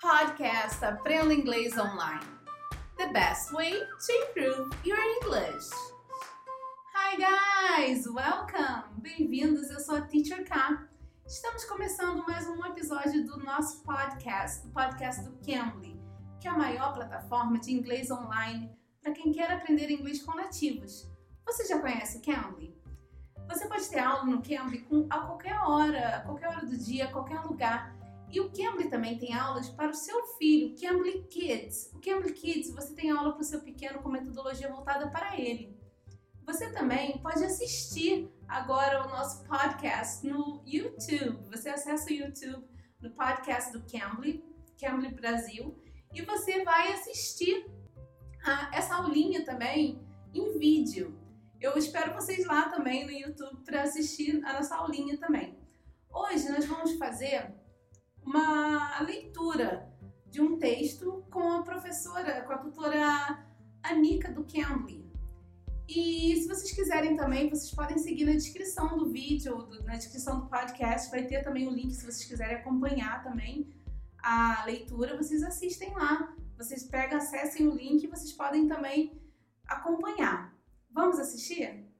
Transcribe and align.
Podcast 0.00 0.82
Aprenda 0.82 1.34
Inglês 1.34 1.76
Online. 1.76 2.24
The 2.96 3.08
best 3.12 3.52
way 3.52 3.72
to 3.72 4.12
improve 4.12 4.70
your 4.82 4.96
English. 4.98 5.68
Hi 6.94 7.16
guys, 7.18 8.06
welcome! 8.06 8.84
Bem-vindos, 9.02 9.68
eu 9.68 9.78
sou 9.78 9.96
a 9.96 10.00
Teacher 10.00 10.42
K. 10.48 10.88
Estamos 11.26 11.66
começando 11.66 12.24
mais 12.26 12.48
um 12.48 12.64
episódio 12.64 13.26
do 13.26 13.44
nosso 13.44 13.82
podcast, 13.82 14.66
o 14.66 14.70
podcast 14.70 15.22
do 15.22 15.32
Cambly, 15.44 16.00
que 16.40 16.48
é 16.48 16.50
a 16.50 16.56
maior 16.56 16.94
plataforma 16.94 17.58
de 17.58 17.70
inglês 17.70 18.10
online 18.10 18.74
para 19.02 19.12
quem 19.12 19.30
quer 19.30 19.52
aprender 19.52 19.90
inglês 19.90 20.22
com 20.22 20.34
nativos. 20.34 21.06
Você 21.44 21.66
já 21.66 21.78
conhece 21.78 22.16
o 22.16 22.22
Cambly? 22.22 22.74
Você 23.50 23.68
pode 23.68 23.86
ter 23.90 23.98
aula 23.98 24.24
no 24.24 24.40
Cambly 24.40 24.86
a 25.10 25.18
qualquer 25.18 25.60
hora, 25.60 26.16
a 26.16 26.20
qualquer 26.20 26.48
hora 26.48 26.64
do 26.64 26.78
dia, 26.78 27.04
a 27.04 27.12
qualquer 27.12 27.40
lugar. 27.40 27.99
E 28.32 28.38
o 28.40 28.50
Cambly 28.50 28.88
também 28.88 29.18
tem 29.18 29.34
aulas 29.34 29.68
para 29.68 29.90
o 29.90 29.94
seu 29.94 30.24
filho, 30.38 30.76
Cambly 30.80 31.24
Kids. 31.24 31.90
O 31.92 32.00
Cambly 32.00 32.32
Kids, 32.32 32.72
você 32.72 32.94
tem 32.94 33.10
aula 33.10 33.32
para 33.32 33.40
o 33.40 33.44
seu 33.44 33.60
pequeno 33.60 34.00
com 34.00 34.08
metodologia 34.08 34.68
voltada 34.68 35.10
para 35.10 35.38
ele. 35.38 35.76
Você 36.46 36.70
também 36.72 37.18
pode 37.18 37.44
assistir 37.44 38.30
agora 38.46 39.04
o 39.04 39.10
nosso 39.10 39.44
podcast 39.44 40.24
no 40.26 40.62
YouTube. 40.64 41.48
Você 41.50 41.70
acessa 41.70 42.08
o 42.08 42.12
YouTube 42.12 42.64
no 43.00 43.10
podcast 43.10 43.72
do 43.72 43.84
Cambly, 43.84 44.44
Cambly 44.80 45.12
Brasil, 45.12 45.76
e 46.14 46.22
você 46.22 46.62
vai 46.64 46.92
assistir 46.92 47.66
a 48.44 48.70
essa 48.72 48.94
aulinha 48.94 49.44
também 49.44 50.00
em 50.32 50.58
vídeo. 50.58 51.18
Eu 51.60 51.76
espero 51.76 52.14
vocês 52.14 52.46
lá 52.46 52.68
também 52.68 53.04
no 53.04 53.12
YouTube 53.12 53.64
para 53.64 53.82
assistir 53.82 54.40
a 54.44 54.52
nossa 54.52 54.76
aulinha 54.76 55.18
também. 55.18 55.58
Hoje 56.12 56.48
nós 56.48 56.64
vamos 56.64 56.96
fazer 56.96 57.54
uma 58.24 59.00
leitura 59.00 59.88
de 60.26 60.40
um 60.40 60.58
texto 60.58 61.24
com 61.30 61.52
a 61.52 61.62
professora, 61.62 62.42
com 62.42 62.52
a 62.52 62.58
tutora 62.58 63.44
Anika 63.82 64.30
do 64.32 64.44
Cambly. 64.44 65.10
E 65.88 66.36
se 66.36 66.46
vocês 66.46 66.72
quiserem 66.72 67.16
também, 67.16 67.50
vocês 67.50 67.74
podem 67.74 67.98
seguir 67.98 68.24
na 68.24 68.32
descrição 68.32 68.96
do 68.96 69.10
vídeo, 69.10 69.68
na 69.84 69.96
descrição 69.96 70.40
do 70.40 70.46
podcast, 70.46 71.10
vai 71.10 71.26
ter 71.26 71.42
também 71.42 71.66
o 71.66 71.72
link 71.72 71.92
se 71.92 72.04
vocês 72.04 72.24
quiserem 72.24 72.56
acompanhar 72.58 73.24
também 73.24 73.68
a 74.22 74.64
leitura, 74.64 75.16
vocês 75.16 75.42
assistem 75.42 75.92
lá. 75.92 76.34
Vocês 76.56 76.84
pegam, 76.84 77.18
acessem 77.18 77.66
o 77.66 77.74
link 77.74 78.04
e 78.04 78.06
vocês 78.06 78.32
podem 78.32 78.68
também 78.68 79.18
acompanhar. 79.66 80.54
Vamos 80.90 81.18
assistir? 81.18 81.90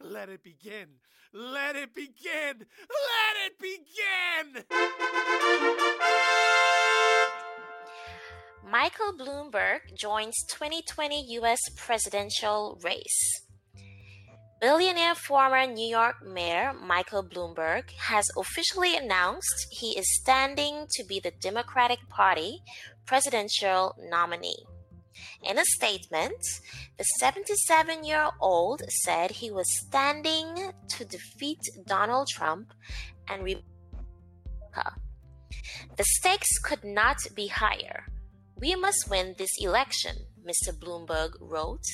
Let 0.00 0.28
it 0.28 0.42
begin. 0.42 1.00
Let 1.32 1.76
it 1.76 1.94
begin. 1.94 2.66
Let 3.10 3.36
it 3.46 3.58
begin. 3.58 4.64
Michael 8.68 9.12
Bloomberg 9.12 9.80
joins 9.98 10.34
2020 10.48 11.24
US 11.40 11.60
presidential 11.76 12.78
race. 12.82 13.42
Billionaire 14.60 15.14
former 15.14 15.66
New 15.66 15.86
York 15.86 16.16
Mayor 16.24 16.72
Michael 16.72 17.22
Bloomberg 17.22 17.90
has 17.98 18.26
officially 18.38 18.96
announced 18.96 19.66
he 19.70 19.98
is 19.98 20.06
standing 20.20 20.86
to 20.92 21.04
be 21.04 21.20
the 21.20 21.32
Democratic 21.42 21.98
Party 22.08 22.62
presidential 23.04 23.94
nominee. 23.98 24.64
In 25.42 25.58
a 25.58 25.64
statement, 25.64 26.42
the 26.98 27.04
77 27.20 28.04
year 28.04 28.30
old 28.40 28.82
said 29.04 29.30
he 29.30 29.50
was 29.50 29.80
standing 29.86 30.72
to 30.88 31.04
defeat 31.04 31.60
Donald 31.86 32.28
Trump 32.28 32.72
and 33.28 33.42
Republica. 33.42 34.96
The 35.96 36.04
stakes 36.04 36.58
could 36.58 36.84
not 36.84 37.18
be 37.34 37.48
higher. 37.48 38.06
We 38.58 38.74
must 38.74 39.10
win 39.10 39.34
this 39.36 39.50
election, 39.58 40.16
Mr. 40.44 40.72
Bloomberg 40.72 41.32
wrote. 41.40 41.86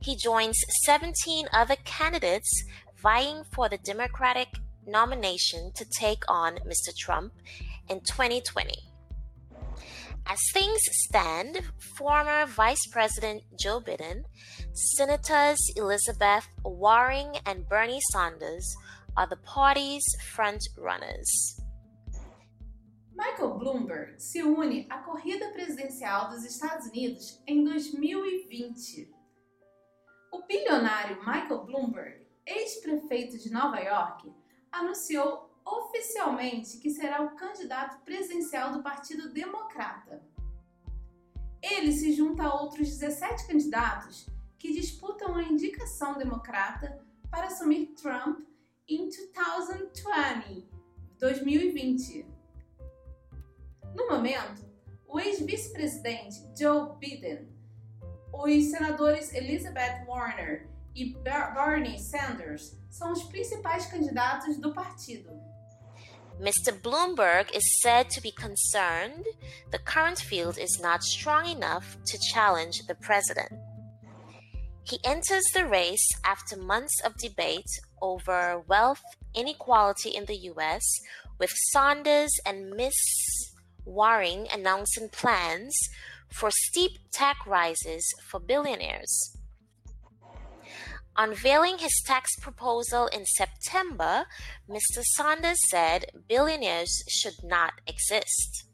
He 0.00 0.16
joins 0.16 0.58
17 0.84 1.46
other 1.52 1.76
candidates 1.84 2.64
vying 3.02 3.44
for 3.52 3.68
the 3.68 3.78
Democratic 3.78 4.48
nomination 4.86 5.72
to 5.74 5.84
take 5.98 6.22
on 6.28 6.56
Mr. 6.66 6.94
Trump 6.96 7.32
in 7.88 8.00
2020. 8.00 8.91
As 10.26 10.38
things 10.54 10.80
stand, 11.06 11.60
former 11.96 12.46
Vice 12.46 12.86
President 12.90 13.42
Joe 13.60 13.80
Biden, 13.80 14.24
Senators 14.72 15.58
Elizabeth 15.76 16.46
Warren 16.64 17.34
and 17.44 17.68
Bernie 17.68 18.00
Sanders 18.12 18.74
are 19.16 19.26
the 19.28 19.36
party's 19.36 20.04
front 20.34 20.62
runners. 20.78 21.60
Michael 23.14 23.58
Bloomberg 23.58 24.14
se 24.18 24.38
une 24.40 24.86
à 24.88 24.98
corrida 25.04 25.50
presidencial 25.52 26.30
dos 26.30 26.44
Estados 26.44 26.86
Unidos 26.86 27.42
em 27.46 27.62
2020. 27.64 29.12
O 30.32 30.42
bilionário 30.46 31.18
Michael 31.26 31.64
Bloomberg, 31.66 32.26
ex-prefeito 32.46 33.38
de 33.38 33.50
Nova 33.50 33.78
York, 33.80 34.32
anunciou 34.72 35.51
oficialmente 35.64 36.78
que 36.78 36.90
será 36.90 37.22
o 37.22 37.34
candidato 37.36 38.02
presidencial 38.04 38.72
do 38.72 38.82
Partido 38.82 39.32
Democrata. 39.32 40.22
Ele 41.62 41.92
se 41.92 42.12
junta 42.12 42.42
a 42.42 42.54
outros 42.60 42.88
17 42.88 43.46
candidatos 43.46 44.26
que 44.58 44.72
disputam 44.72 45.36
a 45.36 45.42
indicação 45.42 46.18
democrata 46.18 47.04
para 47.30 47.46
assumir 47.46 47.94
Trump 47.94 48.40
em 48.88 49.08
2020, 49.08 49.52
2020. 51.18 52.26
No 53.94 54.08
momento, 54.08 54.64
o 55.06 55.20
ex-vice-presidente 55.20 56.42
Joe 56.58 56.96
Biden, 56.98 57.48
os 58.32 58.64
senadores 58.64 59.32
Elizabeth 59.32 60.04
Warner 60.06 60.68
e 60.94 61.14
Bernie 61.14 61.98
Sanders 61.98 62.76
são 62.90 63.12
os 63.12 63.22
principais 63.24 63.86
candidatos 63.86 64.56
do 64.56 64.72
partido. 64.72 65.30
Mr. 66.42 66.72
Bloomberg 66.76 67.54
is 67.54 67.80
said 67.80 68.10
to 68.10 68.20
be 68.20 68.32
concerned 68.32 69.24
the 69.70 69.78
current 69.78 70.18
field 70.18 70.58
is 70.58 70.80
not 70.82 71.04
strong 71.04 71.46
enough 71.46 71.96
to 72.04 72.18
challenge 72.18 72.84
the 72.88 72.96
president. 72.96 73.52
He 74.82 74.98
enters 75.04 75.44
the 75.54 75.64
race 75.64 76.08
after 76.24 76.56
months 76.56 77.00
of 77.04 77.16
debate 77.16 77.70
over 78.00 78.60
wealth 78.66 79.02
inequality 79.36 80.10
in 80.10 80.24
the 80.24 80.36
US, 80.50 80.82
with 81.38 81.50
Sanders 81.70 82.32
and 82.44 82.70
Miss 82.70 82.94
Warring 83.84 84.48
announcing 84.52 85.10
plans 85.10 85.76
for 86.28 86.50
steep 86.50 86.98
tax 87.12 87.38
rises 87.46 88.12
for 88.28 88.40
billionaires. 88.40 89.36
Unveiling 91.16 91.78
his 91.78 92.02
tax 92.06 92.34
proposal 92.36 93.06
in 93.08 93.26
September, 93.26 94.24
Mr. 94.68 95.02
Sanders 95.02 95.58
said 95.68 96.06
billionaires 96.26 97.02
should 97.08 97.44
not 97.44 97.74
exist. 97.86 98.64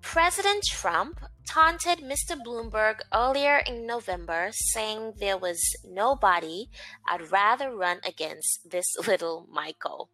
President 0.00 0.64
Trump 0.64 1.20
taunted 1.46 1.98
Mr. 1.98 2.36
Bloomberg 2.42 3.00
earlier 3.12 3.58
in 3.58 3.86
November, 3.86 4.48
saying 4.52 5.14
there 5.18 5.36
was 5.36 5.60
nobody 5.84 6.70
I'd 7.06 7.30
rather 7.30 7.74
run 7.74 8.00
against 8.06 8.70
this 8.70 8.86
little 9.06 9.46
Michael. 9.50 10.08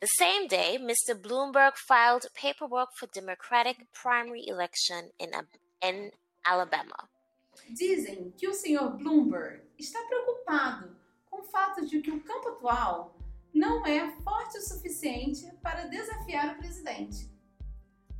The 0.00 0.08
same 0.18 0.46
day, 0.46 0.78
Mr. 0.78 1.18
Bloomberg 1.18 1.72
filed 1.88 2.26
paperwork 2.34 2.90
for 2.98 3.06
Democratic 3.06 3.90
primary 3.94 4.46
election 4.46 5.10
in, 5.18 5.30
in 5.80 6.10
Alabama. 6.44 7.08
Dizem 7.70 8.32
que 8.36 8.48
o 8.48 8.54
Sr. 8.54 8.96
Bloomberg 8.96 9.62
está 9.78 10.02
preocupado 10.04 10.96
com 11.26 11.40
o 11.40 11.44
fato 11.44 11.86
de 11.86 12.00
que 12.00 12.10
o 12.10 12.22
campo 12.22 12.48
atual 12.48 13.18
não 13.52 13.86
é 13.86 14.10
forte 14.22 14.58
o 14.58 14.60
suficiente 14.60 15.50
para 15.62 15.86
desafiar 15.86 16.54
o 16.54 16.58
presidente. 16.58 17.30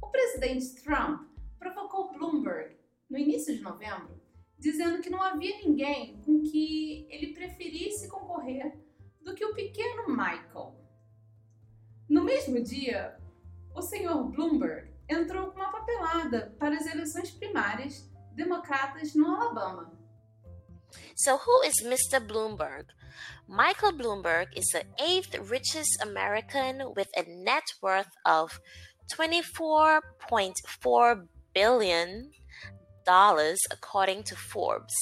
O 0.01 0.09
presidente 0.09 0.83
Trump 0.83 1.29
provocou 1.59 2.13
Bloomberg 2.13 2.77
no 3.09 3.19
início 3.19 3.55
de 3.55 3.63
novembro, 3.63 4.21
dizendo 4.59 5.01
que 5.01 5.11
não 5.11 5.23
havia 5.23 5.57
ninguém 5.59 6.21
com 6.23 6.43
que 6.43 7.07
ele 7.11 7.35
preferisse 7.35 8.09
concorrer 8.09 8.79
do 9.21 9.35
que 9.35 9.45
o 9.45 9.55
pequeno 9.55 10.09
Michael. 10.09 10.75
No 12.09 12.25
mesmo 12.25 12.63
dia, 12.63 13.21
o 13.75 13.83
Sr. 13.83 14.23
Bloomberg 14.31 14.91
entrou 15.09 15.51
com 15.51 15.59
uma 15.59 15.71
papelada 15.71 16.55
para 16.59 16.77
as 16.77 16.87
eleições 16.87 17.31
primárias 17.31 18.11
democratas 18.37 19.15
no 19.15 19.37
Alabama. 19.37 19.91
So, 21.15 21.39
who 21.39 21.63
is 21.63 21.83
Mr. 21.83 22.27
Bloomberg? 22.27 22.87
Michael 23.49 23.93
Bloomberg 23.93 24.49
is 24.55 24.67
the 24.73 24.85
eighth 25.03 25.35
richest 25.51 26.03
American 26.03 26.93
with 26.95 27.09
a 27.17 27.25
net 27.29 27.65
worth 27.81 28.11
of 28.25 28.61
$24.4 29.13 31.27
billion, 31.55 32.31
according 33.71 34.23
to 34.25 34.37
Forbes. 34.37 34.95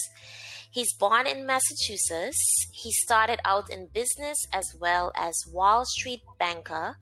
He's 0.70 0.92
born 0.92 1.26
in 1.28 1.46
Massachusetts. 1.46 2.66
He 2.72 2.90
started 2.90 3.38
out 3.44 3.70
in 3.70 3.86
business 3.94 4.44
as 4.52 4.74
well 4.80 5.12
as 5.16 5.32
Wall 5.52 5.84
Street 5.84 6.22
banker 6.38 6.96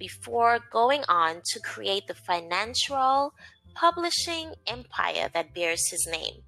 before 0.00 0.60
going 0.72 1.04
on 1.08 1.42
to 1.52 1.60
create 1.60 2.06
the 2.06 2.14
financial 2.14 3.34
publishing 3.78 4.54
empire 4.66 5.28
that 5.32 5.54
bears 5.54 5.88
his 5.88 6.04
name. 6.10 6.42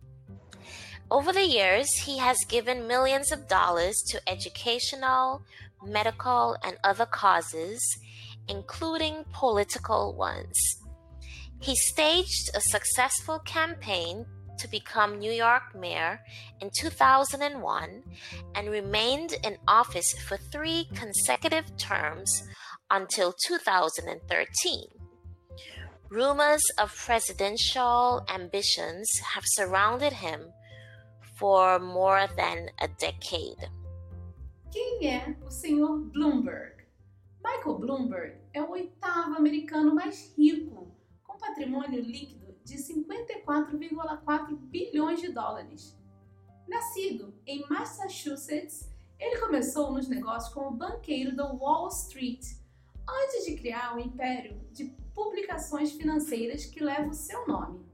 Over 1.13 1.33
the 1.33 1.47
years, 1.47 1.89
he 2.05 2.19
has 2.19 2.39
given 2.49 2.89
millions 2.89 3.31
of 3.31 3.47
dollars 3.47 4.03
to 4.09 4.21
educational, 4.29 5.43
medical, 5.85 6.57
and 6.65 6.77
other 6.83 7.07
causes, 7.07 7.81
including 8.49 9.25
political 9.33 10.15
ones. 10.17 10.57
He 11.61 11.77
staged 11.77 12.51
a 12.55 12.61
successful 12.61 13.39
campaign 13.41 14.27
to 14.59 14.69
become 14.69 15.19
New 15.19 15.33
York 15.33 15.75
mayor 15.75 16.21
in 16.61 16.71
2001 16.81 18.03
and 18.57 18.71
remained 18.71 19.35
in 19.45 19.57
office 19.69 20.13
for 20.27 20.37
three 20.37 20.89
consecutive 20.95 21.77
terms 21.77 22.43
until 22.91 23.33
2013. 23.47 25.00
Rumors 26.11 26.65
of 26.77 26.93
presidential 27.07 28.27
ambitions 28.29 29.09
have 29.33 29.45
surrounded 29.47 30.13
him 30.13 30.41
for 31.39 31.79
more 31.79 32.27
than 32.37 32.69
a 32.81 32.89
decade. 32.99 33.71
Quem 34.73 35.07
é 35.07 35.37
o 35.47 35.49
senhor 35.49 36.01
Bloomberg? 36.13 36.85
Michael 37.45 37.79
Bloomberg 37.79 38.41
é 38.53 38.61
o 38.61 38.71
oitavo 38.71 39.37
americano 39.37 39.95
mais 39.95 40.35
rico, 40.37 40.93
com 41.23 41.39
patrimônio 41.39 42.01
líquido 42.01 42.57
de 42.65 42.75
54,4 42.75 44.57
bilhões 44.57 45.21
de 45.21 45.31
dólares. 45.31 45.97
Nascido 46.67 47.33
em 47.47 47.65
Massachusetts, 47.69 48.91
ele 49.17 49.39
começou 49.39 49.93
nos 49.93 50.09
negócios 50.09 50.53
como 50.53 50.77
banqueiro 50.77 51.37
da 51.37 51.53
Wall 51.53 51.87
Street, 51.87 52.45
antes 53.09 53.45
de 53.45 53.57
criar 53.57 53.95
um 53.95 54.01
império 54.01 54.61
de 54.73 54.85
publicações 55.15 55.93
financeiras 55.93 56.67
que 56.67 56.83
leva 56.83 57.09
o 57.09 57.15
seu 57.15 57.47
nome. 57.47 57.85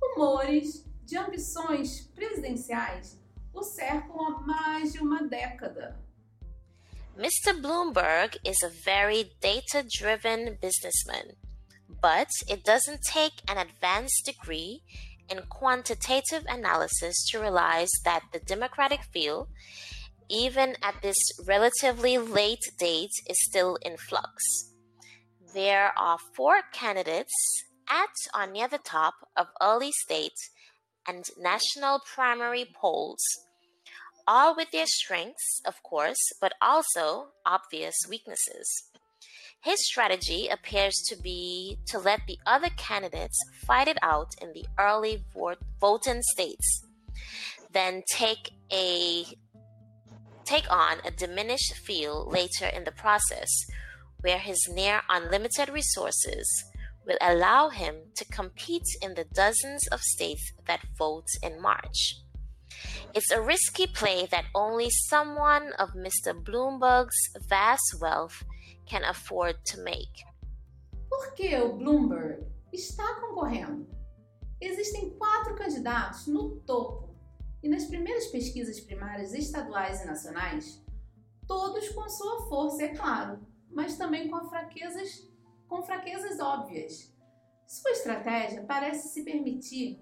Rumores 0.00 0.84
de 1.04 1.16
ambições 1.16 2.06
presidenciais 2.14 3.18
o 3.52 3.62
cercam 3.62 4.20
há 4.20 4.40
mais 4.40 4.92
de 4.92 5.00
uma 5.00 5.22
década. 5.26 5.98
Mr. 7.16 7.60
Bloomberg 7.60 8.38
is 8.44 8.62
a 8.62 8.68
very 8.84 9.24
data 9.40 9.82
driven 9.82 10.56
businessman. 10.60 11.36
but 12.00 12.28
it 12.48 12.64
doesn't 12.64 13.00
take 13.02 13.42
an 13.48 13.58
advanced 13.58 14.24
degree 14.24 14.82
in 15.28 15.40
quantitative 15.48 16.44
analysis 16.48 17.14
to 17.30 17.38
realize 17.38 17.90
that 18.04 18.22
the 18.32 18.38
Democratic 18.38 19.02
field, 19.12 19.48
even 20.28 20.76
at 20.82 21.00
this 21.02 21.16
relatively 21.46 22.18
late 22.18 22.64
date, 22.78 23.12
is 23.28 23.44
still 23.44 23.76
in 23.82 23.96
flux. 23.96 24.72
There 25.54 25.92
are 25.98 26.18
four 26.36 26.60
candidates 26.72 27.32
at 27.88 28.10
or 28.34 28.46
near 28.46 28.68
the 28.68 28.78
top 28.78 29.14
of 29.36 29.48
early 29.62 29.92
state 29.92 30.38
and 31.06 31.24
national 31.38 32.00
primary 32.14 32.66
polls, 32.74 33.22
all 34.26 34.54
with 34.54 34.70
their 34.70 34.86
strengths, 34.86 35.62
of 35.66 35.82
course, 35.82 36.20
but 36.40 36.52
also 36.60 37.28
obvious 37.46 37.94
weaknesses. 38.08 38.90
His 39.60 39.84
strategy 39.86 40.48
appears 40.48 40.94
to 41.08 41.16
be 41.16 41.78
to 41.88 41.98
let 41.98 42.20
the 42.26 42.38
other 42.46 42.68
candidates 42.76 43.38
fight 43.66 43.88
it 43.88 43.98
out 44.02 44.34
in 44.40 44.52
the 44.52 44.66
early 44.78 45.24
voting 45.80 46.22
states, 46.22 46.84
then 47.72 48.02
take 48.10 48.50
a 48.70 49.24
take 50.48 50.70
on 50.72 50.96
a 51.04 51.10
diminished 51.10 51.74
field 51.74 52.32
later 52.32 52.66
in 52.66 52.84
the 52.84 52.92
process, 52.92 53.50
where 54.22 54.38
his 54.38 54.58
near 54.72 55.02
unlimited 55.10 55.68
resources 55.68 56.46
will 57.06 57.18
allow 57.20 57.68
him 57.68 57.96
to 58.16 58.24
compete 58.24 58.88
in 59.02 59.14
the 59.14 59.26
dozens 59.34 59.86
of 59.88 60.00
states 60.00 60.52
that 60.66 60.80
vote 60.98 61.28
in 61.42 61.60
March. 61.60 62.22
It's 63.14 63.30
a 63.30 63.42
risky 63.42 63.86
play 63.86 64.26
that 64.30 64.46
only 64.54 64.88
someone 64.90 65.72
of 65.78 65.90
Mr. 65.90 66.32
Bloomberg's 66.32 67.20
vast 67.48 67.96
wealth 68.00 68.42
can 68.86 69.02
afford 69.04 69.56
to 69.66 69.80
make. 69.82 70.24
Por 71.10 71.32
que 71.34 71.54
o 71.56 71.72
Bloomberg 71.72 72.44
está 72.72 73.04
concorrendo? 73.20 73.86
Existem 74.60 75.10
quatro 75.10 75.54
candidatos 75.54 76.26
no 76.26 76.60
topo 76.66 77.07
e 77.62 77.68
nas 77.68 77.84
primeiras 77.84 78.26
pesquisas 78.26 78.80
primárias 78.80 79.34
estaduais 79.34 80.02
e 80.02 80.06
nacionais, 80.06 80.84
todos 81.46 81.88
com 81.90 82.08
sua 82.08 82.48
força, 82.48 82.84
é 82.84 82.94
claro, 82.94 83.46
mas 83.70 83.96
também 83.96 84.28
com 84.28 84.48
fraquezas, 84.48 85.28
com 85.66 85.82
fraquezas 85.82 86.38
óbvias. 86.40 87.14
Sua 87.66 87.90
estratégia 87.90 88.64
parece 88.64 89.08
se 89.08 89.24
permitir 89.24 90.00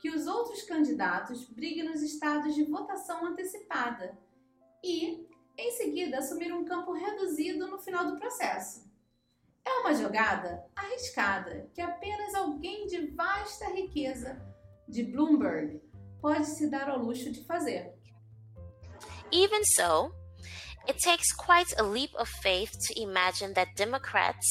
que 0.00 0.10
os 0.10 0.26
outros 0.26 0.62
candidatos 0.62 1.48
briguem 1.48 1.84
nos 1.84 2.02
estados 2.02 2.54
de 2.54 2.64
votação 2.64 3.24
antecipada 3.26 4.18
e 4.84 5.26
em 5.58 5.72
seguida 5.72 6.18
assumir 6.18 6.52
um 6.52 6.64
campo 6.64 6.92
reduzido 6.92 7.66
no 7.66 7.78
final 7.78 8.06
do 8.06 8.18
processo. 8.18 8.86
É 9.64 9.80
uma 9.80 9.94
jogada 9.94 10.64
arriscada 10.76 11.68
que 11.74 11.80
apenas 11.80 12.34
alguém 12.34 12.86
de 12.86 13.06
vasta 13.08 13.70
riqueza 13.70 14.40
de 14.86 15.02
Bloomberg 15.02 15.80
pode 16.26 16.44
se 16.44 16.68
dar 16.68 16.88
ao 16.88 16.98
luxo 16.98 17.30
de 17.30 17.44
fazer. 17.44 17.92
Even 19.30 19.64
so, 19.64 20.12
it 20.88 20.98
takes 20.98 21.32
quite 21.32 21.72
a 21.78 21.84
leap 21.84 22.10
of 22.16 22.28
faith 22.42 22.72
to 22.88 23.00
imagine 23.00 23.52
that 23.54 23.68
Democrats 23.76 24.48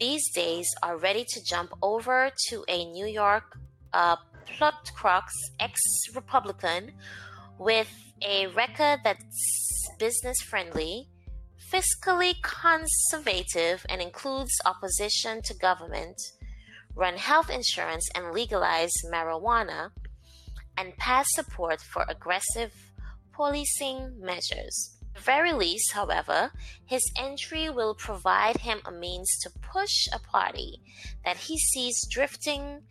these 0.00 0.30
days 0.32 0.66
are 0.82 0.96
ready 0.96 1.26
to 1.26 1.44
jump 1.44 1.70
over 1.82 2.30
to 2.48 2.64
a 2.68 2.86
New 2.86 3.06
York 3.06 3.58
uh, 3.92 4.16
plot 4.46 4.90
crux 4.94 5.34
ex 5.60 5.78
Republican 6.14 6.92
with 7.58 7.90
a 8.22 8.46
record 8.46 9.00
that's 9.04 9.88
business 9.98 10.40
friendly, 10.40 11.06
fiscally 11.70 12.32
conservative, 12.42 13.84
and 13.90 14.00
includes 14.00 14.54
opposition 14.64 15.42
to 15.42 15.52
government, 15.54 16.18
run 16.94 17.18
health 17.18 17.50
insurance 17.50 18.08
and 18.14 18.32
legalize 18.32 18.92
marijuana, 19.12 19.90
and 20.78 20.96
pass 20.96 21.26
support 21.30 21.80
for 21.80 22.04
aggressive 22.08 22.72
policing 23.32 24.14
measures. 24.20 24.96
At 25.02 25.14
the 25.14 25.20
very 25.20 25.52
least, 25.52 25.92
however, 25.92 26.52
his 26.86 27.02
entry 27.18 27.68
will 27.68 27.94
provide 27.94 28.58
him 28.58 28.80
a 28.86 28.92
means 28.92 29.28
to 29.42 29.50
push 29.60 30.06
a 30.12 30.20
party 30.20 30.80
that 31.24 31.36
he 31.36 31.58
sees 31.58 32.06
drifting 32.08 32.82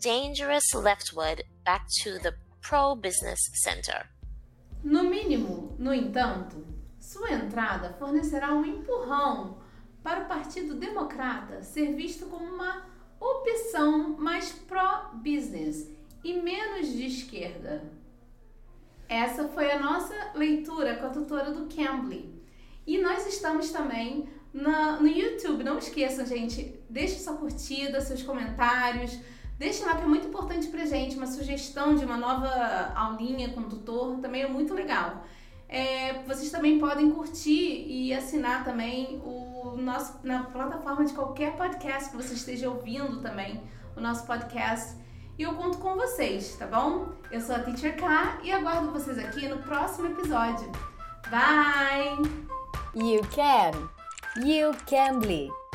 dangerous 0.00 0.74
leftward 0.74 1.44
back 1.64 1.86
to 2.02 2.18
the 2.18 2.34
pro 2.60 2.96
business 2.96 3.38
center. 3.62 4.06
No 4.82 5.04
mínimo, 5.04 5.76
no 5.78 5.92
entanto, 5.92 6.64
sua 6.98 7.30
entrada 7.30 7.94
fornecerá 7.98 8.52
um 8.52 8.64
empurrão 8.64 9.58
para 10.02 10.22
o 10.22 10.28
Partido 10.28 10.74
Democrata 10.74 11.62
ser 11.62 11.94
visto 11.94 12.26
como 12.26 12.44
uma 12.44 12.84
opção 13.20 14.16
mais 14.18 14.52
pró-business 14.52 15.95
e 16.24 16.34
menos 16.34 16.88
de 16.88 17.06
esquerda. 17.06 17.82
Essa 19.08 19.48
foi 19.48 19.70
a 19.70 19.78
nossa 19.78 20.14
leitura 20.34 20.96
com 20.96 21.06
a 21.06 21.10
tutora 21.10 21.52
do 21.52 21.66
Cambly. 21.74 22.34
E 22.86 22.98
nós 22.98 23.26
estamos 23.26 23.70
também 23.70 24.28
no 24.52 25.06
YouTube. 25.06 25.62
Não 25.62 25.78
esqueçam, 25.78 26.26
gente, 26.26 26.80
deixe 26.88 27.18
sua 27.18 27.36
curtida, 27.36 28.00
seus 28.00 28.22
comentários 28.22 29.18
Deixe 29.58 29.82
lá 29.84 29.96
que 29.96 30.02
é 30.02 30.06
muito 30.06 30.28
importante 30.28 30.66
pra 30.68 30.84
gente, 30.84 31.16
uma 31.16 31.26
sugestão 31.26 31.94
de 31.94 32.04
uma 32.04 32.18
nova 32.18 32.92
aulinha 32.94 33.48
com 33.50 33.60
o 33.60 33.68
tutor, 33.68 34.18
também 34.18 34.42
é 34.42 34.48
muito 34.48 34.74
legal. 34.74 35.24
É, 35.66 36.22
vocês 36.24 36.50
também 36.50 36.78
podem 36.78 37.10
curtir 37.10 37.86
e 37.88 38.12
assinar 38.12 38.64
também 38.64 39.20
o 39.24 39.74
nosso 39.78 40.20
na 40.22 40.44
plataforma 40.44 41.04
de 41.06 41.14
qualquer 41.14 41.56
podcast 41.56 42.10
que 42.10 42.16
você 42.16 42.34
esteja 42.34 42.68
ouvindo 42.68 43.22
também, 43.22 43.62
o 43.96 44.00
nosso 44.00 44.26
podcast. 44.26 44.94
E 45.38 45.42
eu 45.42 45.54
conto 45.54 45.78
com 45.78 45.94
vocês, 45.94 46.56
tá 46.56 46.66
bom? 46.66 47.08
Eu 47.30 47.40
sou 47.40 47.54
a 47.54 47.58
Teacher 47.58 47.96
K 47.96 48.38
e 48.42 48.50
aguardo 48.50 48.90
vocês 48.90 49.18
aqui 49.18 49.46
no 49.46 49.58
próximo 49.58 50.08
episódio. 50.08 50.70
Bye! 51.30 52.22
You 52.94 53.20
can! 53.34 53.72
You 54.42 54.72
can 54.86 55.18
bleed! 55.18 55.65